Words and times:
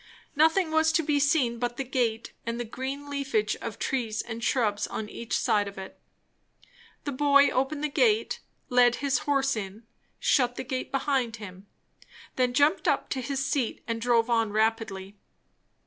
Nothing 0.35 0.71
was 0.71 0.91
to 0.93 1.03
be 1.03 1.19
seen 1.19 1.59
but 1.59 1.77
the 1.77 1.83
gate 1.83 2.33
and 2.43 2.59
the 2.59 2.65
green 2.65 3.07
leafage 3.07 3.55
of 3.57 3.77
trees 3.77 4.23
and 4.23 4.43
shrubs 4.43 4.87
on 4.87 5.07
each 5.07 5.37
side 5.37 5.67
of 5.67 5.77
it. 5.77 5.99
The 7.03 7.11
boy 7.11 7.49
opened 7.49 7.83
the 7.83 7.87
gate, 7.87 8.39
led 8.67 8.95
his 8.95 9.19
horse 9.29 9.55
in, 9.55 9.83
shut 10.19 10.55
the 10.55 10.63
gate 10.63 10.91
behind 10.91 11.35
him, 11.35 11.67
then 12.35 12.51
jumped 12.55 12.87
up 12.87 13.09
to 13.09 13.21
his 13.21 13.45
seat 13.45 13.83
and 13.87 14.01
drove 14.01 14.27
on 14.27 14.51
rapidly. 14.51 15.17